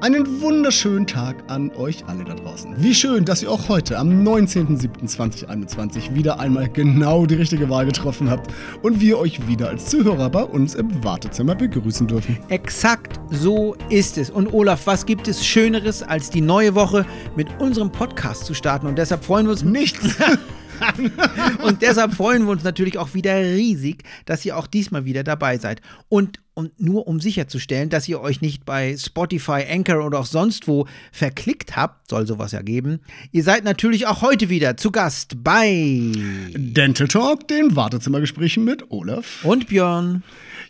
Einen 0.00 0.40
wunderschönen 0.40 1.06
Tag 1.06 1.44
an 1.48 1.70
euch 1.72 2.06
alle 2.06 2.24
da 2.24 2.32
draußen. 2.32 2.72
Wie 2.78 2.94
schön, 2.94 3.26
dass 3.26 3.42
ihr 3.42 3.50
auch 3.50 3.68
heute 3.68 3.98
am 3.98 4.08
19.07.2021 4.26 6.14
wieder 6.14 6.40
einmal 6.40 6.70
genau 6.70 7.26
die 7.26 7.34
richtige 7.34 7.68
Wahl 7.68 7.84
getroffen 7.84 8.30
habt 8.30 8.50
und 8.80 9.02
wir 9.02 9.18
euch 9.18 9.46
wieder 9.46 9.68
als 9.68 9.90
Zuhörer 9.90 10.30
bei 10.30 10.42
uns 10.42 10.74
im 10.74 11.04
Wartezimmer 11.04 11.54
begrüßen 11.54 12.06
dürfen. 12.06 12.38
Exakt 12.48 13.20
so 13.28 13.76
ist 13.90 14.16
es. 14.16 14.30
Und 14.30 14.54
Olaf, 14.54 14.86
was 14.86 15.04
gibt 15.04 15.28
es 15.28 15.44
Schöneres, 15.44 16.02
als 16.02 16.30
die 16.30 16.40
neue 16.40 16.74
Woche 16.74 17.04
mit 17.36 17.48
unserem 17.60 17.92
Podcast 17.92 18.46
zu 18.46 18.54
starten? 18.54 18.86
Und 18.86 18.96
deshalb 18.96 19.22
freuen 19.22 19.44
wir 19.44 19.52
uns. 19.52 19.64
Nichts! 19.64 20.16
und 21.62 21.82
deshalb 21.82 22.14
freuen 22.14 22.44
wir 22.44 22.50
uns 22.50 22.64
natürlich 22.64 22.98
auch 22.98 23.14
wieder 23.14 23.34
riesig, 23.34 24.04
dass 24.24 24.44
ihr 24.44 24.56
auch 24.56 24.66
diesmal 24.66 25.04
wieder 25.04 25.24
dabei 25.24 25.58
seid. 25.58 25.80
Und, 26.08 26.40
und 26.54 26.80
nur 26.80 27.06
um 27.06 27.20
sicherzustellen, 27.20 27.90
dass 27.90 28.08
ihr 28.08 28.20
euch 28.20 28.40
nicht 28.40 28.64
bei 28.64 28.96
Spotify, 28.96 29.64
Anchor 29.68 30.04
oder 30.04 30.20
auch 30.20 30.26
sonst 30.26 30.68
wo 30.68 30.86
verklickt 31.12 31.76
habt, 31.76 32.08
soll 32.08 32.26
sowas 32.26 32.52
ja 32.52 32.62
geben, 32.62 33.00
ihr 33.32 33.42
seid 33.42 33.64
natürlich 33.64 34.06
auch 34.06 34.22
heute 34.22 34.48
wieder 34.48 34.76
zu 34.76 34.90
Gast 34.90 35.42
bei 35.42 36.12
Dental 36.54 37.08
Talk, 37.08 37.48
den 37.48 37.76
Wartezimmergesprächen 37.76 38.64
mit 38.64 38.90
Olaf 38.90 39.44
und 39.44 39.68
Björn. 39.68 40.22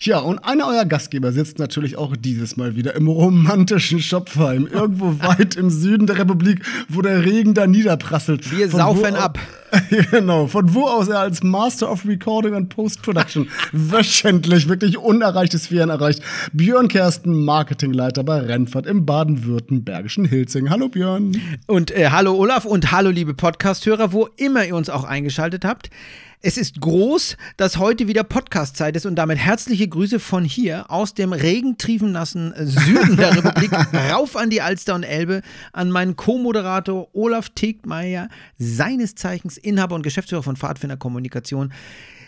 Ja, 0.03 0.21
und 0.21 0.39
einer 0.39 0.67
eurer 0.67 0.87
Gastgeber 0.87 1.31
sitzt 1.31 1.59
natürlich 1.59 1.99
auch 1.99 2.17
dieses 2.17 2.57
Mal 2.57 2.75
wieder 2.75 2.95
im 2.95 3.07
romantischen 3.07 4.01
Schopfheim, 4.01 4.67
irgendwo 4.67 5.19
weit 5.21 5.57
im 5.57 5.69
Süden 5.69 6.07
der 6.07 6.19
Republik, 6.19 6.65
wo 6.89 7.03
der 7.03 7.23
Regen 7.23 7.53
da 7.53 7.67
niederprasselt. 7.67 8.51
Wir 8.51 8.71
saufen 8.71 9.15
ab. 9.15 9.39
genau, 10.11 10.47
von 10.47 10.75
wo 10.75 10.85
aus 10.85 11.09
er 11.09 11.21
als 11.21 11.43
Master 11.43 11.91
of 11.91 12.07
Recording 12.07 12.55
and 12.55 12.69
Post-Production 12.69 13.49
wöchentlich 13.73 14.69
wirklich 14.69 14.99
unerreichte 14.99 15.59
Sphären 15.59 15.91
erreicht. 15.91 16.23
Björn 16.53 16.89
Kersten, 16.89 17.45
Marketingleiter 17.45 18.25
bei 18.25 18.41
Rennfahrt 18.41 18.87
im 18.87 19.07
baden-württembergischen 19.07 20.25
Hilzing. 20.25 20.71
Hallo 20.71 20.89
Björn. 20.89 21.41
Und 21.67 21.91
äh, 21.91 22.11
hallo 22.11 22.35
Olaf 22.35 22.65
und 22.65 22.93
hallo 22.93 23.11
liebe 23.11 23.35
Podcast-Hörer, 23.35 24.13
wo 24.13 24.29
immer 24.37 24.65
ihr 24.65 24.77
uns 24.77 24.91
auch 24.91 25.05
eingeschaltet 25.05 25.65
habt. 25.65 25.91
Es 26.43 26.57
ist 26.57 26.81
groß, 26.81 27.37
dass 27.59 27.77
heute 27.77 28.09
wieder 28.09 28.25
Podcast-Zeit 28.25 28.97
ist 28.97 29.05
und 29.05 29.17
damit 29.17 29.37
herzliche 29.37 29.87
Grüße 29.87 30.19
von 30.19 30.43
hier 30.43 30.91
aus 30.91 31.13
dem 31.13 31.35
regentriefennassen 31.35 32.55
Süden 32.57 33.19
der 33.19 33.37
Republik 33.37 33.71
rauf 34.11 34.37
an 34.37 34.49
die 34.49 34.63
Alster 34.63 34.95
und 34.95 35.03
Elbe 35.03 35.43
an 35.75 35.91
meinen 35.91 36.17
Co-Moderator 36.17 37.09
Olaf 37.13 37.51
Tegmeier, 37.51 38.31
seines 38.57 39.17
Zeichens 39.17 39.59
Inhaber 39.63 39.95
und 39.95 40.03
Geschäftsführer 40.03 40.43
von 40.43 40.57
Pfadfinder 40.57 40.97
Kommunikation 40.97 41.73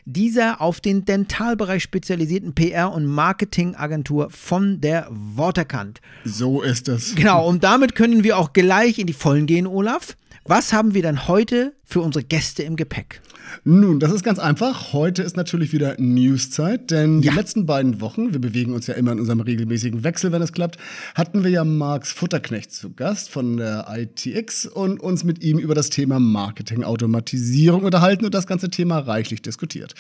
dieser 0.04 0.60
auf 0.60 0.80
den 0.80 1.04
Dentalbereich 1.04 1.82
spezialisierten 1.82 2.54
PR- 2.54 2.92
und 2.92 3.06
Marketingagentur 3.06 4.30
von 4.30 4.80
der 4.80 5.06
Waterkant. 5.10 6.00
So 6.24 6.62
ist 6.62 6.88
es. 6.88 7.14
Genau, 7.14 7.46
und 7.46 7.62
damit 7.62 7.94
können 7.94 8.24
wir 8.24 8.38
auch 8.38 8.52
gleich 8.52 8.98
in 8.98 9.06
die 9.06 9.12
Vollen 9.12 9.46
gehen, 9.46 9.66
Olaf. 9.66 10.16
Was 10.44 10.72
haben 10.72 10.94
wir 10.94 11.02
dann 11.02 11.28
heute 11.28 11.74
für 11.84 12.00
unsere 12.00 12.24
Gäste 12.24 12.62
im 12.62 12.76
Gepäck? 12.76 13.20
Nun, 13.64 14.00
das 14.00 14.12
ist 14.12 14.24
ganz 14.24 14.38
einfach. 14.38 14.92
Heute 14.92 15.22
ist 15.22 15.36
natürlich 15.36 15.72
wieder 15.72 15.94
Newszeit, 15.98 16.90
denn 16.90 17.22
ja. 17.22 17.30
die 17.30 17.38
letzten 17.38 17.66
beiden 17.66 18.00
Wochen, 18.00 18.32
wir 18.32 18.40
bewegen 18.40 18.72
uns 18.72 18.86
ja 18.86 18.94
immer 18.94 19.12
in 19.12 19.20
unserem 19.20 19.40
regelmäßigen 19.40 20.04
Wechsel, 20.04 20.32
wenn 20.32 20.42
es 20.42 20.52
klappt, 20.52 20.78
hatten 21.14 21.44
wir 21.44 21.50
ja 21.50 21.64
Marx 21.64 22.12
Futterknecht 22.12 22.72
zu 22.72 22.92
Gast 22.94 23.30
von 23.30 23.58
der 23.58 23.86
ITX 23.90 24.66
und 24.66 25.00
uns 25.00 25.24
mit 25.24 25.42
ihm 25.42 25.58
über 25.58 25.74
das 25.74 25.90
Thema 25.90 26.18
Marketing-Automatisierung 26.18 27.84
unterhalten 27.84 28.24
und 28.24 28.34
das 28.34 28.46
ganze 28.46 28.70
Thema 28.70 28.98
reichlich 29.00 29.42
diskutiert. 29.42 29.94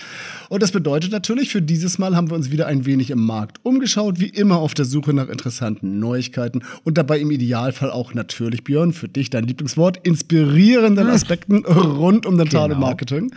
Und 0.48 0.62
das 0.62 0.72
bedeutet 0.72 1.12
natürlich, 1.12 1.50
für 1.50 1.62
dieses 1.62 1.98
Mal 1.98 2.16
haben 2.16 2.30
wir 2.30 2.36
uns 2.36 2.50
wieder 2.50 2.66
ein 2.66 2.86
wenig 2.86 3.10
im 3.10 3.24
Markt 3.24 3.60
umgeschaut, 3.64 4.18
wie 4.18 4.28
immer 4.28 4.56
auf 4.58 4.74
der 4.74 4.84
Suche 4.84 5.12
nach 5.12 5.28
interessanten 5.28 5.98
Neuigkeiten 5.98 6.62
und 6.84 6.98
dabei 6.98 7.18
im 7.18 7.30
Idealfall 7.30 7.90
auch 7.90 8.14
natürlich, 8.14 8.64
Björn, 8.64 8.92
für 8.92 9.08
dich 9.08 9.30
dein 9.30 9.44
Lieblingswort, 9.44 10.00
inspirierenden 10.22 11.06
hm. 11.06 11.14
Aspekten 11.14 11.64
rund 11.66 12.26
um 12.26 12.38
dentale 12.38 12.74
genau. 12.74 12.86
Marketing. 12.86 13.34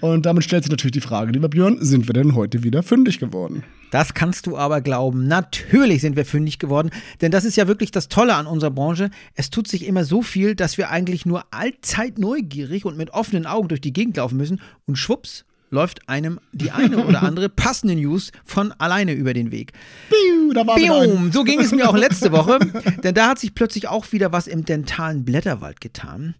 Und 0.00 0.26
damit 0.26 0.44
stellt 0.44 0.62
sich 0.62 0.70
natürlich 0.70 0.92
die 0.92 1.00
Frage, 1.00 1.32
lieber 1.32 1.48
Björn, 1.48 1.78
sind 1.80 2.06
wir 2.06 2.12
denn 2.12 2.36
heute 2.36 2.62
wieder 2.62 2.84
fündig 2.84 3.18
geworden? 3.18 3.64
Das 3.90 4.14
kannst 4.14 4.46
du 4.46 4.56
aber 4.56 4.80
glauben. 4.80 5.26
Natürlich 5.26 6.02
sind 6.02 6.14
wir 6.14 6.24
fündig 6.24 6.58
geworden, 6.58 6.90
denn 7.20 7.32
das 7.32 7.44
ist 7.44 7.56
ja 7.56 7.66
wirklich 7.66 7.90
das 7.90 8.08
Tolle 8.08 8.34
an 8.34 8.46
unserer 8.46 8.70
Branche. 8.70 9.10
Es 9.34 9.50
tut 9.50 9.66
sich 9.66 9.86
immer 9.86 10.04
so 10.04 10.22
viel, 10.22 10.54
dass 10.54 10.78
wir 10.78 10.90
eigentlich 10.90 11.26
nur 11.26 11.42
allzeit 11.50 12.18
neugierig 12.18 12.84
und 12.84 12.96
mit 12.96 13.10
offenen 13.10 13.46
Augen 13.46 13.68
durch 13.68 13.80
die 13.80 13.92
Gegend 13.92 14.18
laufen 14.18 14.36
müssen 14.36 14.60
und 14.86 14.96
schwupps 14.96 15.44
läuft 15.70 16.08
einem 16.08 16.40
die 16.52 16.70
eine 16.70 17.04
oder 17.04 17.22
andere 17.22 17.48
passende 17.48 17.94
News 17.94 18.32
von 18.44 18.72
alleine 18.72 19.12
über 19.12 19.34
den 19.34 19.50
Weg. 19.50 19.72
Biu, 20.08 20.52
da 20.52 20.66
war 20.66 20.76
Bium, 20.76 21.32
so 21.32 21.44
ging 21.44 21.60
es 21.60 21.72
mir 21.72 21.88
auch 21.88 21.96
letzte 21.96 22.32
Woche, 22.32 22.58
denn 23.02 23.14
da 23.14 23.28
hat 23.28 23.38
sich 23.38 23.54
plötzlich 23.54 23.88
auch 23.88 24.10
wieder 24.12 24.32
was 24.32 24.46
im 24.46 24.64
dentalen 24.64 25.24
Blätterwald 25.24 25.80
getan. 25.80 26.34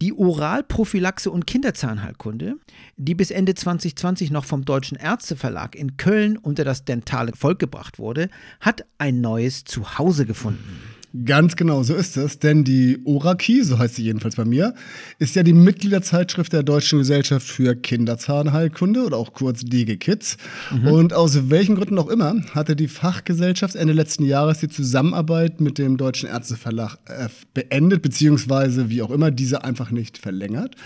Die 0.00 0.12
Oralprophylaxe 0.12 1.30
und 1.30 1.46
Kinderzahnheilkunde, 1.46 2.56
die 2.96 3.14
bis 3.14 3.30
Ende 3.30 3.54
2020 3.54 4.30
noch 4.30 4.44
vom 4.44 4.64
Deutschen 4.64 4.96
Ärzteverlag 4.96 5.74
in 5.74 5.96
Köln 5.96 6.36
unter 6.36 6.64
das 6.64 6.84
dentale 6.84 7.32
Volk 7.34 7.58
gebracht 7.58 7.98
wurde, 7.98 8.28
hat 8.60 8.84
ein 8.98 9.20
neues 9.20 9.64
Zuhause 9.64 10.24
gefunden. 10.24 10.99
Ganz 11.24 11.56
genau, 11.56 11.82
so 11.82 11.94
ist 11.94 12.16
es. 12.16 12.38
Denn 12.38 12.62
die 12.62 13.00
Oraki, 13.04 13.64
so 13.64 13.78
heißt 13.78 13.96
sie 13.96 14.04
jedenfalls 14.04 14.36
bei 14.36 14.44
mir, 14.44 14.74
ist 15.18 15.34
ja 15.34 15.42
die 15.42 15.52
Mitgliederzeitschrift 15.52 16.52
der 16.52 16.62
Deutschen 16.62 17.00
Gesellschaft 17.00 17.48
für 17.48 17.74
Kinderzahnheilkunde 17.74 19.04
oder 19.04 19.16
auch 19.16 19.32
kurz 19.32 19.62
DG 19.64 19.96
Kids. 19.96 20.36
Mhm. 20.70 20.86
Und 20.86 21.12
aus 21.12 21.50
welchen 21.50 21.74
Gründen 21.74 21.98
auch 21.98 22.08
immer 22.08 22.36
hatte 22.54 22.76
die 22.76 22.86
Fachgesellschaft 22.86 23.74
Ende 23.74 23.92
letzten 23.92 24.24
Jahres 24.24 24.60
die 24.60 24.68
Zusammenarbeit 24.68 25.60
mit 25.60 25.78
dem 25.78 25.96
Deutschen 25.96 26.28
Ärzteverlag 26.28 26.98
äh, 27.06 27.28
beendet, 27.54 28.02
beziehungsweise 28.02 28.88
wie 28.88 29.02
auch 29.02 29.10
immer, 29.10 29.32
diese 29.32 29.64
einfach 29.64 29.90
nicht 29.90 30.16
verlängert. 30.16 30.76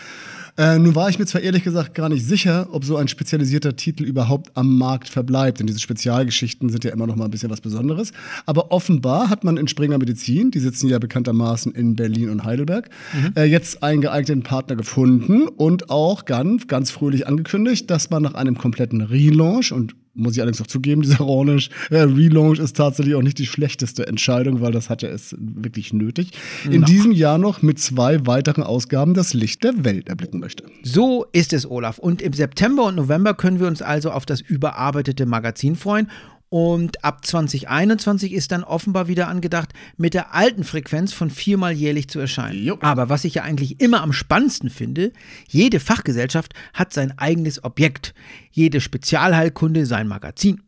Äh, 0.57 0.79
nun 0.79 0.95
war 0.95 1.09
ich 1.09 1.19
mir 1.19 1.27
zwar 1.27 1.41
ehrlich 1.41 1.65
gesagt 1.65 1.95
gar 1.95 2.09
nicht 2.09 2.25
sicher, 2.25 2.69
ob 2.71 2.85
so 2.85 2.97
ein 2.97 3.09
spezialisierter 3.09 3.75
Titel 3.75 4.05
überhaupt 4.05 4.57
am 4.57 4.79
Markt 4.79 5.09
verbleibt, 5.09 5.59
denn 5.59 5.67
diese 5.67 5.81
Spezialgeschichten 5.81 6.71
sind 6.71 6.85
ja 6.85 6.93
immer 6.93 7.09
noch 7.09 7.17
mal 7.17 7.25
ein 7.25 7.31
bisschen 7.33 7.51
was 7.51 7.61
Besonderes. 7.61 8.13
Aber 8.47 8.71
offenbar 8.71 9.31
hat 9.31 9.43
man 9.43 9.57
in 9.57 9.67
Springer 9.67 9.99
Medizin, 9.99 10.53
die 10.53 10.61
sitzen 10.61 10.89
ja 10.89 11.01
bekanntermaßen 11.01 11.75
in 11.75 11.97
Berlin 11.97 12.31
und 12.31 12.45
Heidelberg, 12.45 12.89
mhm. 13.13 13.33
äh, 13.37 13.45
jetzt 13.45 13.83
einen 13.83 14.01
geeigneten 14.01 14.45
Partner 14.45 14.77
gefunden 14.77 15.49
und 15.49 15.91
auch 15.91 16.25
ganz, 16.25 16.69
ganz 16.69 16.93
fröhlich 16.93 17.27
angekündigt, 17.27 17.91
dass 17.91 18.11
man 18.11 18.23
nach 18.23 18.35
einem 18.35 18.57
kompletten 18.57 19.01
Relaunch 19.01 19.73
und 19.73 19.97
muss 20.15 20.35
ich 20.35 20.41
allerdings 20.41 20.63
auch 20.63 20.67
zugeben, 20.67 21.03
dieser 21.03 21.21
Relaunch, 21.21 21.71
äh, 21.91 21.99
Relaunch 21.99 22.59
ist 22.59 22.77
tatsächlich 22.77 23.15
auch 23.15 23.23
nicht 23.23 23.39
die 23.39 23.47
schlechteste 23.47 24.07
Entscheidung, 24.07 24.61
weil 24.61 24.73
das 24.73 24.89
hat 24.91 25.03
ja 25.03 25.09
es 25.09 25.35
wirklich 25.39 25.93
nötig. 25.93 26.31
In 26.71 26.81
no. 26.81 26.87
diesem 26.87 27.13
Jahr 27.13 27.39
noch 27.39 27.63
mit 27.63 27.79
zwei 27.79 28.27
weiteren 28.27 28.63
Ausgaben 28.63 29.15
das 29.15 29.35
Licht 29.35 29.65
der 29.65 29.85
Welt 29.85 30.09
erblicken 30.09 30.41
möchte. 30.41 30.65
So 30.83 31.27
ist 31.33 31.53
es, 31.53 31.69
Olaf. 31.69 31.99
Und 31.99 32.23
im 32.23 32.33
September 32.33 32.85
und 32.85 32.97
November 32.97 33.35
können 33.35 33.61
wir 33.61 33.67
uns 33.67 33.83
also 33.83 34.11
auf 34.11 34.27
das 34.27 34.41
überarbeitete 34.41 35.27
Magazin 35.27 35.77
freuen 35.77 36.09
und 36.55 37.03
ab 37.03 37.27
2021 37.27 38.33
ist 38.33 38.53
dann 38.53 38.63
offenbar 38.63 39.09
wieder 39.09 39.27
angedacht, 39.27 39.73
mit 39.97 40.15
der 40.15 40.35
alten 40.35 40.63
Frequenz 40.63 41.13
von 41.13 41.29
viermal 41.29 41.73
jährlich 41.73 42.07
zu 42.07 42.21
erscheinen. 42.21 42.63
Jo. 42.63 42.79
Aber 42.81 43.09
was 43.09 43.25
ich 43.25 43.35
ja 43.35 43.43
eigentlich 43.43 43.81
immer 43.81 44.03
am 44.03 44.13
spannendsten 44.13 44.71
finde, 44.71 45.11
jede 45.49 45.81
Fachgesellschaft 45.81 46.55
hat 46.73 46.93
sein 46.93 47.19
eigenes 47.19 47.65
Objekt, 47.65 48.15
jede 48.53 48.81
Spezialheilkunde 48.81 49.85
sein 49.85 50.07
Magazin. 50.07 50.63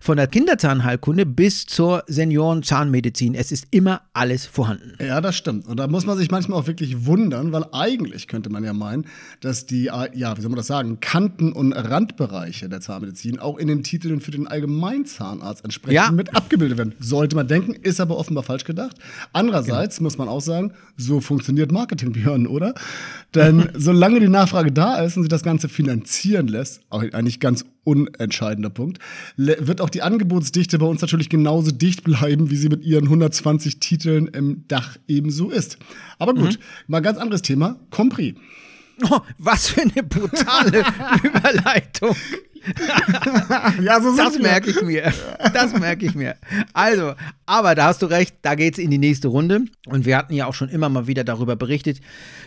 Von 0.00 0.16
der 0.16 0.26
Kinderzahnheilkunde 0.26 1.26
bis 1.26 1.66
zur 1.66 2.04
Seniorenzahnmedizin. 2.06 3.34
Es 3.34 3.52
ist 3.52 3.66
immer 3.70 4.02
alles 4.12 4.46
vorhanden. 4.46 4.94
Ja, 5.00 5.20
das 5.20 5.36
stimmt. 5.36 5.66
Und 5.66 5.78
da 5.78 5.86
muss 5.86 6.06
man 6.06 6.16
sich 6.18 6.30
manchmal 6.30 6.58
auch 6.58 6.66
wirklich 6.66 7.06
wundern, 7.06 7.52
weil 7.52 7.64
eigentlich 7.72 8.28
könnte 8.28 8.50
man 8.50 8.64
ja 8.64 8.72
meinen, 8.72 9.06
dass 9.40 9.66
die, 9.66 9.84
ja, 9.84 10.36
wie 10.36 10.40
soll 10.40 10.50
man 10.50 10.56
das 10.56 10.66
sagen, 10.66 11.00
Kanten- 11.00 11.52
und 11.52 11.72
Randbereiche 11.72 12.68
der 12.68 12.80
Zahnmedizin 12.80 13.38
auch 13.38 13.58
in 13.58 13.68
den 13.68 13.82
Titeln 13.82 14.20
für 14.20 14.30
den 14.30 14.46
Allgemeinzahnarzt 14.46 15.64
entsprechend 15.64 15.94
ja. 15.94 16.10
mit 16.10 16.34
abgebildet 16.34 16.78
werden. 16.78 16.94
Sollte 17.00 17.36
man 17.36 17.48
denken, 17.48 17.72
ist 17.74 18.00
aber 18.00 18.16
offenbar 18.16 18.44
falsch 18.44 18.64
gedacht. 18.64 18.96
Andererseits 19.32 19.96
genau. 19.96 20.06
muss 20.06 20.18
man 20.18 20.28
auch 20.28 20.40
sagen, 20.40 20.72
so 20.96 21.20
funktioniert 21.20 21.72
Marketing, 21.72 22.12
Björn, 22.12 22.46
oder? 22.46 22.74
Denn 23.34 23.70
solange 23.74 24.20
die 24.20 24.28
Nachfrage 24.28 24.72
da 24.72 25.02
ist 25.02 25.16
und 25.16 25.22
sich 25.24 25.30
das 25.30 25.42
Ganze 25.42 25.68
finanzieren 25.68 26.48
lässt, 26.48 26.80
auch 26.90 27.02
eigentlich 27.02 27.40
ganz 27.40 27.64
unentscheidender 27.84 28.70
Punkt, 28.70 28.98
wird 29.36 29.80
auch 29.80 29.90
die 29.90 30.02
Angebotsdichte 30.02 30.78
bei 30.78 30.86
uns 30.86 31.00
natürlich 31.00 31.28
genauso 31.28 31.70
dicht 31.70 32.04
bleiben, 32.04 32.50
wie 32.50 32.56
sie 32.56 32.68
mit 32.68 32.84
ihren 32.84 33.04
120 33.04 33.80
Titeln 33.80 34.28
im 34.28 34.64
Dach 34.68 34.96
ebenso 35.08 35.50
ist. 35.50 35.78
Aber 36.18 36.34
gut, 36.34 36.58
mhm. 36.58 36.62
mal 36.86 37.00
ganz 37.00 37.18
anderes 37.18 37.42
Thema, 37.42 37.80
Compris. 37.90 38.34
Oh, 39.10 39.20
was 39.38 39.68
für 39.68 39.82
eine 39.82 40.02
brutale 40.02 40.84
Überleitung. 41.24 42.14
ja, 43.82 44.00
so 44.00 44.16
das 44.16 44.38
merke 44.38 44.70
ich 44.70 44.82
mir. 44.82 45.12
Das 45.52 45.78
merke 45.78 46.06
ich 46.06 46.14
mir. 46.14 46.36
Also, 46.72 47.14
aber 47.46 47.74
da 47.74 47.86
hast 47.86 48.02
du 48.02 48.06
recht, 48.06 48.36
da 48.42 48.54
geht 48.54 48.74
es 48.74 48.78
in 48.78 48.90
die 48.90 48.98
nächste 48.98 49.28
Runde. 49.28 49.62
Und 49.86 50.06
wir 50.06 50.16
hatten 50.16 50.34
ja 50.34 50.46
auch 50.46 50.54
schon 50.54 50.68
immer 50.68 50.88
mal 50.88 51.06
wieder 51.06 51.24
darüber 51.24 51.56
berichtet. 51.56 52.00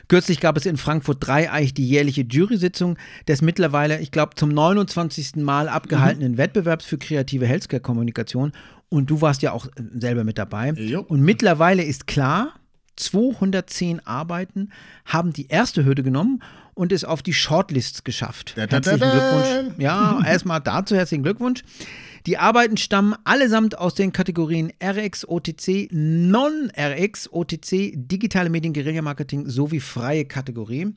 Kürzlich 0.07 0.39
gab 0.39 0.57
es 0.57 0.65
in 0.65 0.77
Frankfurt 0.77 1.17
dreieich 1.19 1.73
die 1.73 1.87
jährliche 1.87 2.21
Jury-Sitzung 2.21 2.97
des 3.27 3.41
mittlerweile, 3.41 3.99
ich 3.99 4.11
glaube, 4.11 4.35
zum 4.35 4.49
29. 4.49 5.37
Mal 5.37 5.67
abgehaltenen 5.67 6.33
mhm. 6.33 6.37
Wettbewerbs 6.37 6.85
für 6.85 6.97
kreative 6.97 7.45
Healthcare-Kommunikation. 7.45 8.53
Und 8.89 9.09
du 9.09 9.21
warst 9.21 9.41
ja 9.41 9.51
auch 9.51 9.67
selber 9.93 10.23
mit 10.23 10.37
dabei. 10.37 10.71
Jo. 10.71 11.01
Und 11.01 11.21
mittlerweile 11.21 11.83
ist 11.83 12.07
klar, 12.07 12.53
210 12.95 14.05
Arbeiten 14.05 14.69
haben 15.05 15.33
die 15.33 15.47
erste 15.47 15.83
Hürde 15.83 16.03
genommen 16.03 16.41
und 16.75 16.91
es 16.91 17.03
auf 17.03 17.23
die 17.23 17.33
Shortlists 17.33 18.03
geschafft. 18.03 18.53
Da, 18.55 18.67
da, 18.67 18.75
herzlichen 18.75 18.99
da, 18.99 19.11
Glückwunsch. 19.11 19.79
Ja, 19.79 20.21
erstmal 20.25 20.61
dazu 20.61 20.95
herzlichen 20.95 21.23
Glückwunsch. 21.23 21.63
Die 22.27 22.37
Arbeiten 22.37 22.77
stammen 22.77 23.15
allesamt 23.23 23.77
aus 23.77 23.93
den 23.93 24.11
Kategorien 24.11 24.71
RX, 24.83 25.27
OTC, 25.27 25.89
Non-RX, 25.91 27.31
OTC, 27.31 27.93
digitale 27.95 28.49
Medien, 28.49 28.73
Guerilla-Marketing 28.73 29.47
sowie 29.47 29.79
freie 29.79 30.25
Kategorie. 30.25 30.93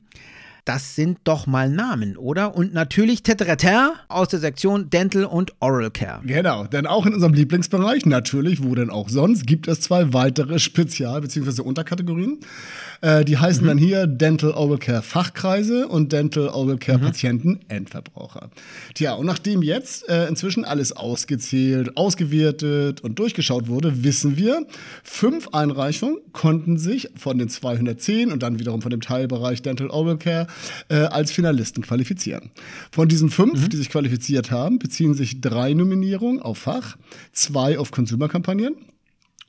Das 0.69 0.93
sind 0.93 1.17
doch 1.23 1.47
mal 1.47 1.67
Namen, 1.67 2.15
oder? 2.15 2.55
Und 2.55 2.75
natürlich 2.75 3.23
Tetrater 3.23 3.95
aus 4.07 4.27
der 4.27 4.39
Sektion 4.39 4.91
Dental 4.91 5.25
und 5.25 5.51
Oral 5.61 5.89
Care. 5.89 6.21
Genau, 6.23 6.65
denn 6.65 6.85
auch 6.85 7.07
in 7.07 7.15
unserem 7.15 7.33
Lieblingsbereich, 7.33 8.05
natürlich, 8.05 8.63
wo 8.63 8.75
denn 8.75 8.91
auch 8.91 9.09
sonst, 9.09 9.47
gibt 9.47 9.67
es 9.67 9.81
zwei 9.81 10.13
weitere 10.13 10.59
Spezial- 10.59 11.21
bzw. 11.21 11.63
Unterkategorien. 11.63 12.37
Äh, 13.01 13.23
die 13.23 13.37
heißen 13.37 13.63
mhm. 13.63 13.67
dann 13.67 13.77
hier 13.77 14.07
Dental 14.07 14.51
Oral 14.51 14.77
Care 14.77 15.01
Fachkreise 15.01 15.87
und 15.87 16.11
Dental 16.11 16.49
Oral 16.49 16.77
Care 16.77 16.97
mhm. 16.97 17.03
Patienten 17.03 17.59
Endverbraucher. 17.69 18.49
Tja, 18.93 19.13
und 19.13 19.25
nachdem 19.25 19.61
jetzt 19.61 20.07
äh, 20.09 20.27
inzwischen 20.27 20.65
alles 20.65 20.91
ausgezählt, 20.91 21.95
ausgewertet 21.95 23.01
und 23.01 23.17
durchgeschaut 23.17 23.67
wurde, 23.67 24.03
wissen 24.03 24.37
wir, 24.37 24.65
fünf 25.03 25.47
Einreichungen 25.49 26.17
konnten 26.33 26.77
sich 26.77 27.09
von 27.15 27.37
den 27.37 27.49
210 27.49 28.31
und 28.31 28.43
dann 28.43 28.59
wiederum 28.59 28.81
von 28.81 28.91
dem 28.91 29.01
Teilbereich 29.01 29.61
Dental 29.61 29.89
Oral 29.89 30.17
Care 30.17 30.47
äh, 30.89 30.95
als 30.95 31.31
Finalisten 31.31 31.83
qualifizieren. 31.83 32.51
Von 32.91 33.07
diesen 33.07 33.29
fünf, 33.29 33.61
mhm. 33.61 33.69
die 33.69 33.77
sich 33.77 33.89
qualifiziert 33.89 34.51
haben, 34.51 34.79
beziehen 34.79 35.13
sich 35.13 35.41
drei 35.41 35.73
Nominierungen 35.73 36.41
auf 36.41 36.59
Fach, 36.59 36.97
zwei 37.31 37.77
auf 37.77 37.91
Konsumerkampagnen 37.91 38.75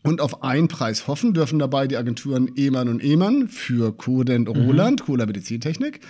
und 0.02 0.20
auf 0.20 0.42
einen 0.42 0.68
Preis 0.68 1.06
hoffen 1.06 1.34
dürfen 1.34 1.58
dabei 1.58 1.86
die 1.86 1.96
Agenturen 1.96 2.50
Ehmann 2.56 2.88
und 2.88 3.02
Ehmann 3.02 3.48
für 3.48 3.92
Codent 3.92 4.48
Roland, 4.48 5.00
mhm. 5.00 5.04
Cola 5.04 5.26
Medizintechnik, 5.26 6.00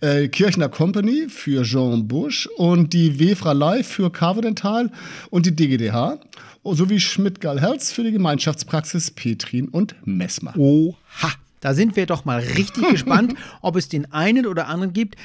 äh, 0.00 0.28
Kirchner 0.28 0.68
Company 0.68 1.26
für 1.28 1.62
Jean 1.62 2.08
Busch 2.08 2.48
und 2.56 2.92
die 2.92 3.18
Wefra 3.18 3.52
Live 3.52 3.86
für 3.86 4.10
Carvodental 4.10 4.90
und 5.30 5.46
die 5.46 5.54
DGDH 5.54 6.18
sowie 6.64 6.98
Schmidt-Gall 6.98 7.60
Herz 7.60 7.92
für 7.92 8.02
die 8.02 8.10
Gemeinschaftspraxis 8.10 9.12
Petrin 9.12 9.68
und 9.68 9.94
Messmer. 10.04 10.56
Oha! 10.56 11.45
Da 11.66 11.74
sind 11.74 11.96
wir 11.96 12.06
doch 12.06 12.24
mal 12.24 12.38
richtig 12.38 12.88
gespannt, 12.92 13.34
ob 13.60 13.74
es 13.74 13.88
den 13.88 14.12
einen 14.12 14.46
oder 14.46 14.68
anderen 14.68 14.92
gibt, 14.92 15.16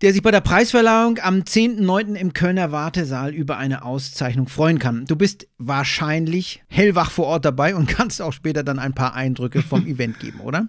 der 0.00 0.12
sich 0.12 0.22
bei 0.22 0.32
der 0.32 0.40
Preisverleihung 0.40 1.20
am 1.22 1.42
10.9. 1.42 2.16
im 2.16 2.32
Kölner 2.32 2.72
Wartesaal 2.72 3.32
über 3.32 3.58
eine 3.58 3.84
Auszeichnung 3.84 4.48
freuen 4.48 4.80
kann. 4.80 5.04
Du 5.04 5.14
bist 5.14 5.46
wahrscheinlich 5.56 6.64
hellwach 6.66 7.12
vor 7.12 7.26
Ort 7.26 7.44
dabei 7.44 7.76
und 7.76 7.86
kannst 7.88 8.20
auch 8.20 8.32
später 8.32 8.64
dann 8.64 8.80
ein 8.80 8.92
paar 8.92 9.14
Eindrücke 9.14 9.62
vom 9.62 9.86
Event 9.86 10.18
geben, 10.18 10.40
oder? 10.40 10.66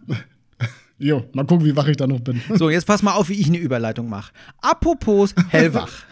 Jo, 0.99 1.25
mal 1.33 1.43
gucken, 1.43 1.65
wie 1.65 1.75
wach 1.75 1.87
ich 1.87 1.97
da 1.97 2.05
noch 2.05 2.19
bin. 2.19 2.43
So, 2.53 2.69
jetzt 2.69 2.85
pass 2.85 3.01
mal 3.01 3.13
auf, 3.13 3.29
wie 3.29 3.41
ich 3.41 3.47
eine 3.47 3.57
Überleitung 3.57 4.09
mache. 4.09 4.31
Apropos 4.61 5.33
hellwach. 5.49 6.03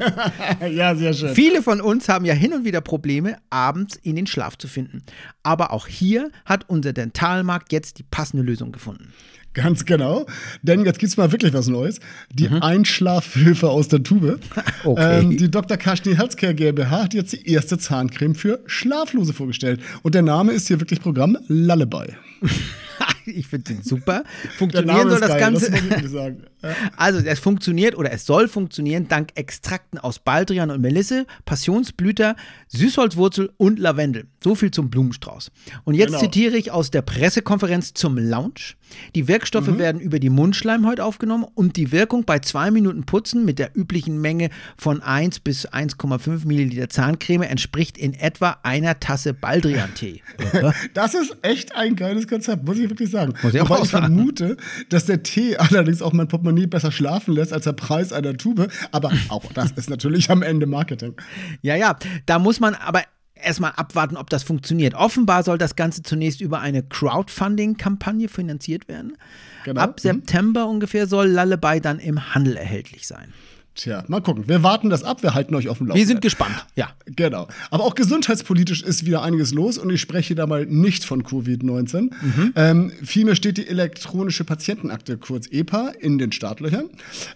ja, 0.70 0.94
sehr 0.94 1.12
schön. 1.12 1.34
Viele 1.34 1.62
von 1.62 1.80
uns 1.80 2.08
haben 2.08 2.24
ja 2.24 2.34
hin 2.34 2.52
und 2.52 2.64
wieder 2.64 2.80
Probleme, 2.80 3.36
abends 3.50 3.96
in 3.96 4.16
den 4.16 4.26
Schlaf 4.26 4.56
zu 4.56 4.68
finden. 4.68 5.02
Aber 5.42 5.72
auch 5.72 5.86
hier 5.86 6.30
hat 6.44 6.68
unser 6.68 6.92
Dentalmarkt 6.92 7.72
jetzt 7.72 7.98
die 7.98 8.04
passende 8.04 8.42
Lösung 8.42 8.72
gefunden. 8.72 9.12
Ganz 9.54 9.84
genau. 9.84 10.26
Denn 10.62 10.84
jetzt 10.84 10.98
gibt 10.98 11.10
es 11.10 11.16
mal 11.16 11.32
wirklich 11.32 11.52
was 11.52 11.66
Neues. 11.66 11.98
Die 12.32 12.48
mhm. 12.48 12.62
Einschlafhilfe 12.62 13.68
aus 13.68 13.88
der 13.88 14.02
Tube. 14.02 14.38
Okay. 14.84 15.20
Ähm, 15.20 15.36
die 15.36 15.50
Dr. 15.50 15.76
Kaschni 15.76 16.14
Healthcare 16.14 16.54
GmbH 16.54 17.02
hat 17.02 17.12
jetzt 17.12 17.32
die 17.32 17.50
erste 17.50 17.78
Zahncreme 17.78 18.36
für 18.36 18.60
Schlaflose 18.66 19.32
vorgestellt. 19.32 19.80
Und 20.02 20.14
der 20.14 20.22
Name 20.22 20.52
ist 20.52 20.68
hier 20.68 20.80
wirklich 20.80 21.00
Programm 21.00 21.36
Lullaby. 21.48 22.14
ich 23.30 23.46
finde 23.46 23.74
den 23.74 23.82
super. 23.82 24.24
Funktionieren 24.56 25.08
soll 25.10 25.20
das 25.20 25.28
geil, 25.30 25.40
Ganze. 25.40 25.70
Das 25.70 26.12
ja. 26.12 26.74
Also, 26.96 27.20
es 27.20 27.38
funktioniert 27.38 27.96
oder 27.96 28.12
es 28.12 28.26
soll 28.26 28.48
funktionieren 28.48 29.08
dank 29.08 29.30
Extrakten 29.34 29.98
aus 29.98 30.18
Baldrian 30.18 30.70
und 30.70 30.80
Melisse, 30.80 31.26
Passionsblüter, 31.44 32.36
Süßholzwurzel 32.68 33.50
und 33.56 33.78
Lavendel. 33.78 34.26
So 34.42 34.54
viel 34.54 34.70
zum 34.70 34.90
Blumenstrauß. 34.90 35.50
Und 35.84 35.94
jetzt 35.94 36.08
genau. 36.08 36.20
zitiere 36.20 36.56
ich 36.56 36.70
aus 36.70 36.90
der 36.90 37.02
Pressekonferenz 37.02 37.94
zum 37.94 38.18
Launch. 38.18 38.76
Die 39.14 39.28
Wirkstoffe 39.28 39.68
mhm. 39.68 39.78
werden 39.78 40.00
über 40.00 40.18
die 40.18 40.30
Mundschleimhaut 40.30 41.00
aufgenommen 41.00 41.46
und 41.54 41.76
die 41.76 41.92
Wirkung 41.92 42.24
bei 42.24 42.38
zwei 42.38 42.70
Minuten 42.70 43.04
Putzen 43.04 43.44
mit 43.44 43.58
der 43.58 43.76
üblichen 43.76 44.20
Menge 44.20 44.50
von 44.76 45.02
1 45.02 45.40
bis 45.40 45.68
1,5 45.68 46.46
Milliliter 46.46 46.88
Zahncreme 46.88 47.42
entspricht 47.42 47.98
in 47.98 48.14
etwa 48.14 48.58
einer 48.62 49.00
Tasse 49.00 49.34
Baldrian-Tee. 49.34 50.22
das 50.94 51.14
ist 51.14 51.36
echt 51.42 51.74
ein 51.74 51.96
geiles 51.96 52.26
Konzept, 52.26 52.64
muss 52.64 52.78
ich 52.78 52.88
wirklich 52.88 53.10
sagen. 53.10 53.17
Muss 53.26 53.54
ich 53.54 53.60
Aber 53.60 53.80
ich 53.82 53.90
sagen. 53.90 54.14
vermute, 54.14 54.56
dass 54.88 55.06
der 55.06 55.22
Tee 55.22 55.56
allerdings 55.56 56.02
auch 56.02 56.12
mein 56.12 56.28
Portemonnaie 56.28 56.66
besser 56.66 56.92
schlafen 56.92 57.34
lässt 57.34 57.52
als 57.52 57.64
der 57.64 57.72
Preis 57.72 58.12
einer 58.12 58.36
Tube. 58.36 58.68
Aber 58.92 59.12
auch 59.28 59.52
das 59.52 59.72
ist 59.72 59.90
natürlich 59.90 60.30
am 60.30 60.42
Ende 60.42 60.66
Marketing. 60.66 61.14
Ja, 61.62 61.76
ja, 61.76 61.96
da 62.26 62.38
muss 62.38 62.60
man 62.60 62.74
aber 62.74 63.02
erstmal 63.34 63.72
abwarten, 63.72 64.16
ob 64.16 64.30
das 64.30 64.42
funktioniert. 64.42 64.94
Offenbar 64.94 65.42
soll 65.42 65.58
das 65.58 65.76
Ganze 65.76 66.02
zunächst 66.02 66.40
über 66.40 66.60
eine 66.60 66.82
Crowdfunding-Kampagne 66.82 68.28
finanziert 68.28 68.88
werden. 68.88 69.16
Genau. 69.64 69.80
Ab 69.80 69.96
mhm. 69.96 70.00
September 70.00 70.66
ungefähr 70.66 71.06
soll 71.06 71.28
Lullaby 71.28 71.80
dann 71.80 71.98
im 71.98 72.34
Handel 72.34 72.56
erhältlich 72.56 73.06
sein. 73.06 73.32
Tja, 73.78 74.02
mal 74.08 74.20
gucken. 74.20 74.48
Wir 74.48 74.64
warten 74.64 74.90
das 74.90 75.04
ab, 75.04 75.22
wir 75.22 75.34
halten 75.34 75.54
euch 75.54 75.68
auf 75.68 75.78
dem 75.78 75.86
Laufenden. 75.86 76.00
Wir 76.00 76.06
sind 76.08 76.20
gespannt, 76.20 76.66
ja. 76.74 76.88
Genau. 77.16 77.48
Aber 77.70 77.84
auch 77.84 77.94
gesundheitspolitisch 77.94 78.82
ist 78.82 79.06
wieder 79.06 79.22
einiges 79.22 79.54
los 79.54 79.78
und 79.78 79.88
ich 79.90 80.00
spreche 80.00 80.34
da 80.34 80.46
mal 80.46 80.66
nicht 80.66 81.04
von 81.04 81.22
Covid-19. 81.22 82.00
Mhm. 82.00 82.52
Ähm, 82.54 82.92
vielmehr 83.02 83.34
steht 83.34 83.56
die 83.56 83.66
elektronische 83.66 84.44
Patientenakte, 84.44 85.16
kurz 85.16 85.46
EPA, 85.50 85.92
in 86.00 86.18
den 86.18 86.32
Startlöchern. 86.32 86.90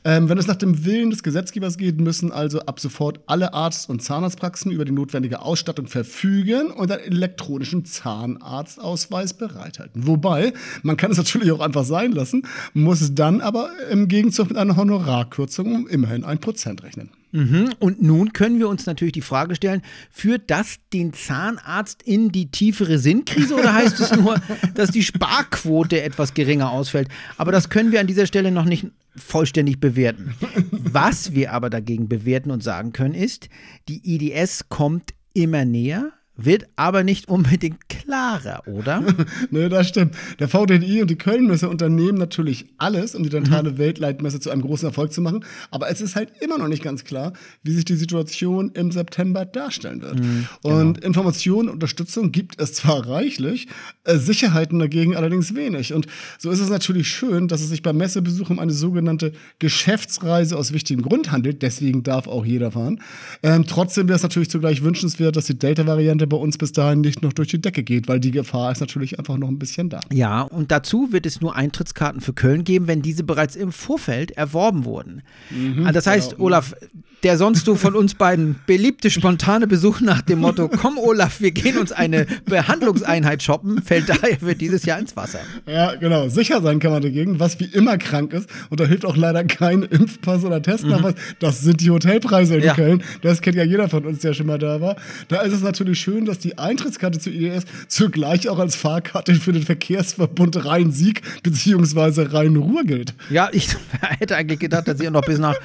Ähm, 0.04 0.28
wenn 0.28 0.36
es 0.36 0.46
nach 0.46 0.56
dem 0.56 0.84
Willen 0.84 1.10
des 1.10 1.22
Gesetzgebers 1.22 1.78
geht, 1.78 2.00
müssen 2.00 2.32
also 2.32 2.60
ab 2.60 2.80
sofort 2.80 3.20
alle 3.26 3.54
Arzt- 3.54 3.88
und 3.88 4.02
Zahnarztpraxen 4.02 4.70
über 4.72 4.84
die 4.84 4.92
notwendige 4.92 5.42
Ausstattung 5.42 5.86
verfügen 5.86 6.66
und 6.66 6.90
einen 6.90 7.02
elektronischen 7.02 7.84
Zahnarztausweis 7.84 9.34
bereithalten. 9.34 10.06
Wobei, 10.06 10.52
man 10.82 10.96
kann 10.96 11.12
es 11.12 11.16
natürlich 11.18 11.50
auch 11.52 11.60
einfach 11.60 11.84
sein 11.84 12.12
lassen, 12.12 12.46
muss 12.74 13.00
es 13.00 13.14
dann 13.14 13.40
aber 13.40 13.70
im 13.90 14.08
Gegenzug 14.08 14.48
mit 14.50 14.58
einer 14.58 14.76
Honorarkürzung 14.76 15.86
immerhin 15.88 16.24
1% 16.32 16.82
rechnen. 16.82 17.10
Mhm. 17.32 17.72
Und 17.78 18.02
nun 18.02 18.32
können 18.32 18.58
wir 18.58 18.68
uns 18.68 18.84
natürlich 18.86 19.12
die 19.12 19.22
Frage 19.22 19.54
stellen, 19.54 19.82
führt 20.10 20.50
das 20.50 20.76
den 20.92 21.12
Zahnarzt 21.12 22.02
in 22.02 22.30
die 22.30 22.50
tiefere 22.50 22.98
Sinnkrise 22.98 23.54
oder 23.54 23.72
heißt 23.72 24.00
es 24.00 24.14
nur, 24.14 24.40
dass 24.74 24.90
die 24.90 25.02
Sparquote 25.02 26.02
etwas 26.02 26.34
geringer 26.34 26.70
ausfällt? 26.70 27.08
Aber 27.38 27.50
das 27.50 27.70
können 27.70 27.90
wir 27.90 28.00
an 28.00 28.06
dieser 28.06 28.26
Stelle 28.26 28.50
noch 28.50 28.66
nicht 28.66 28.86
vollständig 29.16 29.80
bewerten. 29.80 30.34
Was 30.70 31.32
wir 31.32 31.52
aber 31.52 31.70
dagegen 31.70 32.08
bewerten 32.08 32.50
und 32.50 32.62
sagen 32.62 32.92
können, 32.92 33.14
ist, 33.14 33.48
die 33.88 34.00
IDS 34.14 34.68
kommt 34.68 35.14
immer 35.34 35.64
näher 35.64 36.12
wird 36.44 36.66
aber 36.76 37.04
nicht 37.04 37.28
unbedingt 37.28 37.88
klarer, 37.88 38.66
oder? 38.66 39.02
Nö, 39.50 39.68
das 39.68 39.88
stimmt. 39.88 40.16
Der 40.38 40.48
VDI 40.48 41.02
und 41.02 41.10
die 41.10 41.16
Kölnmesse 41.16 41.68
unternehmen 41.68 42.18
natürlich 42.18 42.66
alles, 42.78 43.14
um 43.14 43.22
die 43.22 43.28
dentale 43.28 43.72
mhm. 43.72 43.78
Weltleitmesse 43.78 44.40
zu 44.40 44.50
einem 44.50 44.62
großen 44.62 44.88
Erfolg 44.88 45.12
zu 45.12 45.20
machen. 45.20 45.44
Aber 45.70 45.90
es 45.90 46.00
ist 46.00 46.16
halt 46.16 46.30
immer 46.40 46.58
noch 46.58 46.68
nicht 46.68 46.82
ganz 46.82 47.04
klar, 47.04 47.32
wie 47.62 47.72
sich 47.72 47.84
die 47.84 47.96
Situation 47.96 48.70
im 48.74 48.92
September 48.92 49.44
darstellen 49.44 50.02
wird. 50.02 50.20
Mhm, 50.20 50.46
genau. 50.62 50.80
Und 50.80 50.98
Informationen 51.04 51.68
und 51.68 51.74
Unterstützung 51.74 52.32
gibt 52.32 52.60
es 52.60 52.74
zwar 52.74 53.06
reichlich, 53.08 53.68
äh, 54.04 54.16
Sicherheiten 54.16 54.78
dagegen 54.78 55.16
allerdings 55.16 55.54
wenig. 55.54 55.92
Und 55.92 56.06
so 56.38 56.50
ist 56.50 56.60
es 56.60 56.70
natürlich 56.70 57.08
schön, 57.08 57.48
dass 57.48 57.60
es 57.60 57.68
sich 57.68 57.82
beim 57.82 57.96
Messebesuch 57.96 58.50
um 58.50 58.58
eine 58.58 58.72
sogenannte 58.72 59.32
Geschäftsreise 59.58 60.56
aus 60.56 60.72
wichtigem 60.72 61.02
Grund 61.02 61.30
handelt. 61.30 61.62
Deswegen 61.62 62.02
darf 62.02 62.26
auch 62.26 62.44
jeder 62.44 62.70
fahren. 62.70 63.00
Ähm, 63.42 63.66
trotzdem 63.66 64.08
wäre 64.08 64.16
es 64.16 64.22
natürlich 64.22 64.50
zugleich 64.50 64.82
wünschenswert, 64.82 65.36
dass 65.36 65.46
die 65.46 65.58
Delta-Variante 65.58 66.26
bei 66.32 66.38
uns 66.38 66.56
bis 66.56 66.72
dahin 66.72 67.02
nicht 67.02 67.22
noch 67.22 67.34
durch 67.34 67.48
die 67.48 67.60
Decke 67.60 67.82
geht, 67.82 68.08
weil 68.08 68.18
die 68.18 68.30
Gefahr 68.30 68.72
ist 68.72 68.80
natürlich 68.80 69.18
einfach 69.18 69.36
noch 69.36 69.48
ein 69.48 69.58
bisschen 69.58 69.90
da. 69.90 70.00
Ja, 70.10 70.40
und 70.40 70.70
dazu 70.70 71.12
wird 71.12 71.26
es 71.26 71.42
nur 71.42 71.54
Eintrittskarten 71.54 72.22
für 72.22 72.32
Köln 72.32 72.64
geben, 72.64 72.86
wenn 72.86 73.02
diese 73.02 73.22
bereits 73.22 73.54
im 73.54 73.70
Vorfeld 73.70 74.30
erworben 74.32 74.86
wurden. 74.86 75.22
Mhm, 75.50 75.88
das 75.92 76.06
heißt, 76.06 76.32
genau. 76.32 76.44
Olaf, 76.44 76.74
der 77.22 77.38
sonst 77.38 77.66
so 77.66 77.76
von 77.76 77.94
uns 77.94 78.14
beiden 78.14 78.56
beliebte 78.66 79.10
spontane 79.10 79.66
Besuch 79.66 80.00
nach 80.00 80.22
dem 80.22 80.40
Motto, 80.40 80.68
komm 80.68 80.98
Olaf, 80.98 81.40
wir 81.40 81.52
gehen 81.52 81.78
uns 81.78 81.92
eine 81.92 82.26
Behandlungseinheit 82.46 83.42
shoppen, 83.42 83.82
fällt 83.82 84.08
daher 84.08 84.38
für 84.38 84.54
dieses 84.54 84.84
Jahr 84.84 84.98
ins 84.98 85.16
Wasser. 85.16 85.40
Ja, 85.66 85.94
genau. 85.94 86.28
Sicher 86.28 86.60
sein 86.62 86.80
kann 86.80 86.92
man 86.92 87.02
dagegen, 87.02 87.38
was 87.38 87.60
wie 87.60 87.66
immer 87.66 87.98
krank 87.98 88.32
ist. 88.32 88.48
Und 88.70 88.80
da 88.80 88.84
hilft 88.84 89.04
auch 89.04 89.16
leider 89.16 89.44
kein 89.44 89.82
Impfpass 89.82 90.44
oder 90.44 90.60
Testnachweis. 90.60 91.14
Mhm. 91.14 91.36
Das 91.38 91.60
sind 91.60 91.80
die 91.80 91.90
Hotelpreise 91.90 92.56
in 92.56 92.64
ja. 92.64 92.74
Köln. 92.74 93.02
Das 93.22 93.40
kennt 93.40 93.56
ja 93.56 93.64
jeder 93.64 93.88
von 93.88 94.04
uns, 94.04 94.20
der 94.20 94.34
schon 94.34 94.46
mal 94.46 94.58
da 94.58 94.80
war. 94.80 94.96
Da 95.28 95.42
ist 95.42 95.52
es 95.52 95.62
natürlich 95.62 96.00
schön, 96.00 96.24
dass 96.24 96.38
die 96.38 96.58
Eintrittskarte 96.58 97.18
zur 97.18 97.32
IDS 97.32 97.64
zugleich 97.88 98.48
auch 98.48 98.58
als 98.58 98.76
Fahrkarte 98.76 99.34
für 99.34 99.52
den 99.52 99.62
Verkehrsverbund 99.62 100.64
Rhein-Sieg 100.64 101.22
bzw. 101.42 102.22
Rhein-Ruhr 102.22 102.84
gilt. 102.84 103.14
Ja, 103.30 103.48
ich 103.52 103.68
hätte 104.18 104.36
eigentlich 104.36 104.58
gedacht, 104.58 104.88
dass 104.88 105.00
ihr 105.00 105.10
noch 105.10 105.22
bis 105.22 105.38
nach, 105.38 105.56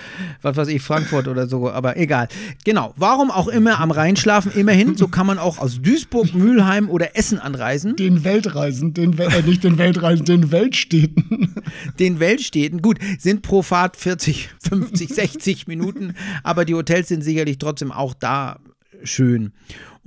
was 0.42 0.56
weiß 0.56 0.68
ich, 0.68 0.82
Frankfurt 0.82 1.28
oder 1.28 1.47
so, 1.48 1.70
aber 1.70 1.98
egal. 1.98 2.28
Genau. 2.64 2.94
Warum 2.96 3.32
auch 3.32 3.48
immer 3.48 3.80
am 3.80 3.92
Rhein 3.92 4.16
schlafen, 4.16 4.52
immerhin, 4.54 4.96
so 4.96 5.08
kann 5.08 5.28
man 5.28 5.40
auch 5.40 5.58
aus 5.58 5.82
Duisburg, 5.82 6.34
Mülheim 6.34 6.90
oder 6.90 7.16
Essen 7.18 7.40
anreisen. 7.40 7.96
Den 7.96 8.24
Weltreisen, 8.24 8.94
den, 8.94 9.18
äh, 9.18 9.42
nicht 9.44 9.64
den 9.64 9.78
Weltreisen, 9.78 10.26
den 10.26 10.52
Weltstädten. 10.52 11.56
Den 12.00 12.20
Weltstädten, 12.20 12.82
gut, 12.82 13.00
sind 13.20 13.42
pro 13.42 13.62
Fahrt 13.62 13.98
40, 13.98 14.50
50, 14.70 15.10
60 15.10 15.68
Minuten, 15.68 16.14
aber 16.44 16.66
die 16.66 16.76
Hotels 16.76 17.08
sind 17.10 17.24
sicherlich 17.24 17.58
trotzdem 17.58 17.92
auch 17.92 18.14
da 18.14 18.60
schön. 19.04 19.52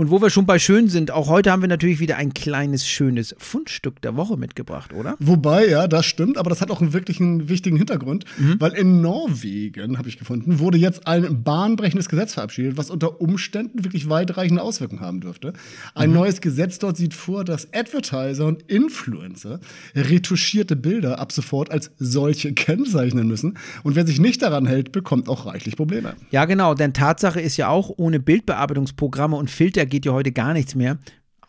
Und 0.00 0.11
wo 0.11 0.23
wir 0.23 0.30
schon 0.30 0.47
bei 0.47 0.59
schön 0.59 0.88
sind, 0.88 1.11
auch 1.11 1.28
heute 1.28 1.52
haben 1.52 1.61
wir 1.61 1.69
natürlich 1.69 2.00
wieder 2.00 2.16
ein 2.16 2.33
kleines, 2.33 2.88
schönes 2.88 3.35
Fundstück 3.37 4.00
der 4.00 4.16
Woche 4.16 4.38
mitgebracht, 4.38 4.95
oder? 4.95 5.14
Wobei, 5.19 5.69
ja, 5.69 5.88
das 5.88 6.07
stimmt, 6.07 6.38
aber 6.38 6.49
das 6.49 6.62
hat 6.62 6.71
auch 6.71 6.80
einen 6.80 6.95
wirklich 6.95 7.21
einen 7.21 7.50
wichtigen 7.50 7.76
Hintergrund, 7.76 8.25
mhm. 8.38 8.57
weil 8.59 8.73
in 8.73 9.02
Norwegen, 9.02 9.99
habe 9.99 10.09
ich 10.09 10.19
gefunden, 10.19 10.59
wurde 10.59 10.78
jetzt 10.78 11.07
ein 11.07 11.42
bahnbrechendes 11.42 12.09
Gesetz 12.09 12.33
verabschiedet, 12.33 12.78
was 12.78 12.88
unter 12.88 13.21
Umständen 13.21 13.85
wirklich 13.85 14.09
weitreichende 14.09 14.62
Auswirkungen 14.62 15.02
haben 15.02 15.21
dürfte. 15.21 15.52
Ein 15.95 16.09
mhm. 16.09 16.16
neues 16.16 16.40
Gesetz 16.40 16.78
dort 16.78 16.97
sieht 16.97 17.12
vor, 17.12 17.45
dass 17.45 17.69
Advertiser 17.75 18.47
und 18.47 18.62
Influencer 18.71 19.61
retuschierte 19.95 20.76
Bilder 20.76 21.19
ab 21.19 21.30
sofort 21.30 21.71
als 21.71 21.90
solche 21.99 22.52
kennzeichnen 22.54 23.28
müssen. 23.28 23.59
Und 23.83 23.97
wer 23.97 24.07
sich 24.07 24.19
nicht 24.19 24.40
daran 24.40 24.64
hält, 24.64 24.92
bekommt 24.92 25.28
auch 25.28 25.45
reichlich 25.45 25.76
Probleme. 25.76 26.14
Ja, 26.30 26.47
genau, 26.47 26.73
denn 26.73 26.95
Tatsache 26.95 27.42
ist 27.42 27.59
ja 27.59 27.69
auch, 27.69 27.92
ohne 27.99 28.19
Bildbearbeitungsprogramme 28.19 29.37
und 29.37 29.50
Filter 29.50 29.90
geht 29.91 30.07
ja 30.07 30.13
heute 30.13 30.33
gar 30.33 30.55
nichts 30.55 30.75
mehr. 30.75 30.99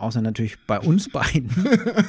Außer 0.01 0.21
natürlich 0.21 0.57
bei 0.65 0.79
uns 0.79 1.09
beiden. 1.09 1.49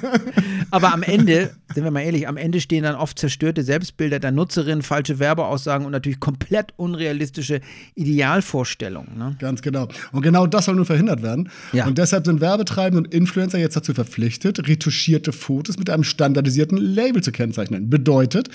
Aber 0.70 0.94
am 0.94 1.02
Ende, 1.02 1.50
sind 1.74 1.84
wir 1.84 1.90
mal 1.90 2.00
ehrlich, 2.00 2.26
am 2.26 2.38
Ende 2.38 2.60
stehen 2.60 2.84
dann 2.84 2.94
oft 2.94 3.18
zerstörte 3.18 3.62
Selbstbilder 3.62 4.18
der 4.18 4.32
Nutzerin, 4.32 4.80
falsche 4.80 5.18
Werbeaussagen 5.18 5.84
und 5.84 5.92
natürlich 5.92 6.18
komplett 6.18 6.72
unrealistische 6.76 7.60
Idealvorstellungen. 7.94 9.18
Ne? 9.18 9.36
Ganz 9.38 9.60
genau. 9.60 9.88
Und 10.12 10.22
genau 10.22 10.46
das 10.46 10.64
soll 10.64 10.76
nun 10.76 10.86
verhindert 10.86 11.22
werden. 11.22 11.50
Ja. 11.72 11.86
Und 11.86 11.98
deshalb 11.98 12.24
sind 12.24 12.40
Werbetreibende 12.40 13.06
und 13.06 13.14
Influencer 13.14 13.58
jetzt 13.58 13.76
dazu 13.76 13.92
verpflichtet, 13.92 14.66
retuschierte 14.66 15.32
Fotos 15.32 15.78
mit 15.78 15.90
einem 15.90 16.04
standardisierten 16.04 16.78
Label 16.78 17.22
zu 17.22 17.30
kennzeichnen. 17.30 17.90
Bedeutet, 17.90 18.48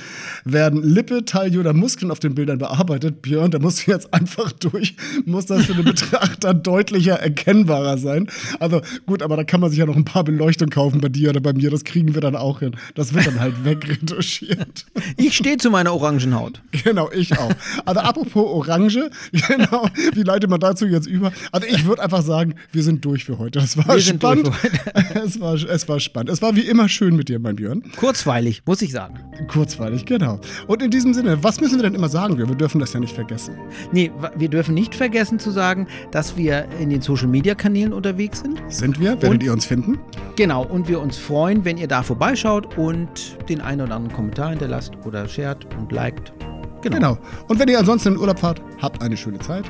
werden 0.45 0.81
Lippe, 0.81 1.25
Taille 1.25 1.59
oder 1.59 1.73
Muskeln 1.73 2.09
auf 2.09 2.19
den 2.19 2.33
Bildern 2.33 2.57
bearbeitet, 2.57 3.21
Björn, 3.21 3.51
da 3.51 3.59
musst 3.59 3.85
du 3.85 3.91
jetzt 3.91 4.13
einfach 4.13 4.51
durch, 4.51 4.95
muss 5.25 5.45
das 5.45 5.65
für 5.65 5.75
den 5.75 5.85
Betrachter 5.85 6.53
deutlicher 6.55 7.19
erkennbarer 7.19 7.97
sein. 7.97 8.27
Also 8.59 8.81
gut, 9.05 9.21
aber 9.27 9.35
da 9.35 9.43
kann 9.43 9.59
man 9.59 9.69
sich 9.69 9.79
ja 9.79 9.85
noch 9.85 9.97
ein 9.97 10.05
paar 10.05 10.23
Beleuchtungen 10.23 10.69
kaufen 10.69 11.01
bei 11.01 11.09
dir 11.09 11.31
oder 11.31 11.41
bei 11.41 11.51
mir. 11.51 11.69
Das 11.69 11.83
kriegen 11.83 12.13
wir 12.13 12.21
dann 12.21 12.37
auch 12.37 12.61
hin. 12.61 12.77
Das 12.95 13.13
wird 13.13 13.27
dann 13.27 13.41
halt 13.41 13.55
wegretuschiert. 13.65 14.85
Ich 15.17 15.35
stehe 15.35 15.57
zu 15.57 15.69
meiner 15.69 15.93
Orangenhaut. 15.93 16.61
Genau, 16.85 17.11
ich 17.11 17.37
auch. 17.37 17.51
Also 17.83 17.99
apropos 17.99 18.45
Orange, 18.49 19.09
genau, 19.33 19.89
wie 20.13 20.23
leitet 20.23 20.49
man 20.49 20.61
dazu 20.61 20.85
jetzt 20.85 21.07
über? 21.07 21.33
Also 21.51 21.67
ich 21.67 21.85
würde 21.85 22.03
einfach 22.03 22.21
sagen, 22.21 22.55
wir 22.71 22.83
sind 22.83 23.03
durch 23.03 23.25
für 23.25 23.37
heute. 23.37 23.59
Das 23.59 23.75
war 23.75 23.95
wir 23.95 23.99
spannend. 23.99 24.49
es, 25.25 25.41
war, 25.41 25.55
es 25.55 25.89
war 25.89 25.99
spannend. 25.99 26.29
Es 26.29 26.41
war 26.41 26.55
wie 26.55 26.61
immer 26.61 26.87
schön 26.87 27.17
mit 27.17 27.27
dir, 27.27 27.39
mein 27.39 27.57
Björn. 27.57 27.83
Kurzweilig, 27.97 28.61
muss 28.65 28.81
ich 28.81 28.93
sagen. 28.93 29.19
Kurzweilig, 29.49 30.05
genau. 30.05 30.39
Und 30.67 30.81
in 30.81 30.89
diesem 30.89 31.13
Sinne, 31.13 31.43
was 31.43 31.59
müssen 31.59 31.75
wir 31.75 31.83
denn 31.83 31.95
immer 31.95 32.07
sagen? 32.07 32.37
Wir 32.37 32.45
dürfen 32.45 32.79
das 32.79 32.93
ja 32.93 33.01
nicht 33.01 33.13
vergessen. 33.13 33.57
Nee, 33.91 34.09
wir 34.37 34.47
dürfen 34.47 34.73
nicht 34.73 34.95
vergessen 34.95 35.37
zu 35.37 35.51
sagen, 35.51 35.87
dass 36.11 36.37
wir 36.37 36.65
in 36.79 36.89
den 36.89 37.01
Social 37.01 37.27
Media 37.27 37.55
Kanälen 37.55 37.91
unterwegs 37.91 38.39
sind. 38.39 38.61
Sind 38.69 39.01
wir? 39.01 39.16
Werdet 39.21 39.41
und, 39.41 39.43
ihr 39.43 39.53
uns 39.53 39.65
finden. 39.65 39.99
Genau, 40.35 40.63
und 40.65 40.87
wir 40.87 40.99
uns 40.99 41.17
freuen, 41.17 41.65
wenn 41.65 41.77
ihr 41.77 41.87
da 41.87 42.03
vorbeischaut 42.03 42.77
und 42.77 43.37
den 43.49 43.61
einen 43.61 43.81
oder 43.81 43.95
anderen 43.95 44.15
Kommentar 44.15 44.49
hinterlasst 44.49 44.93
oder 45.05 45.27
shared 45.27 45.67
und 45.77 45.91
liked. 45.91 46.33
Genau. 46.81 46.95
genau. 46.95 47.17
Und 47.47 47.59
wenn 47.59 47.67
ihr 47.67 47.79
ansonsten 47.79 48.13
in 48.13 48.19
Urlaub 48.19 48.39
fahrt, 48.39 48.61
habt 48.81 49.01
eine 49.01 49.17
schöne 49.17 49.39
Zeit. 49.39 49.65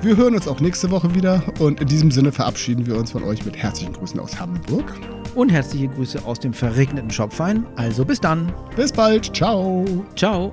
Wir 0.00 0.16
hören 0.16 0.34
uns 0.34 0.48
auch 0.48 0.60
nächste 0.60 0.90
Woche 0.90 1.14
wieder 1.14 1.42
und 1.58 1.80
in 1.80 1.88
diesem 1.88 2.10
Sinne 2.10 2.32
verabschieden 2.32 2.86
wir 2.86 2.96
uns 2.96 3.12
von 3.12 3.24
euch 3.24 3.44
mit 3.44 3.56
herzlichen 3.56 3.92
Grüßen 3.92 4.18
aus 4.18 4.38
Hamburg. 4.38 4.92
Und 5.34 5.50
herzliche 5.50 5.88
Grüße 5.88 6.24
aus 6.24 6.40
dem 6.40 6.52
verregneten 6.52 7.10
Schopfein. 7.10 7.66
Also 7.76 8.04
bis 8.04 8.20
dann. 8.20 8.52
Bis 8.76 8.92
bald. 8.92 9.34
Ciao. 9.34 9.84
Ciao. 10.14 10.52